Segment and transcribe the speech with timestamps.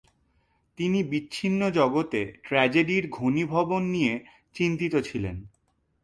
[0.77, 4.13] তিনি বিচ্ছিন্ন জগতে ট্র্যাজেডির ঘনীভবন নিয়ে
[4.55, 5.35] চিন্তিত ছিলেন।